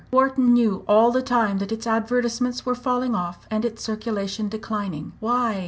[0.11, 5.13] Wharton knew all the time that its advertisements were falling off, and its circulation declining.
[5.19, 5.59] Why?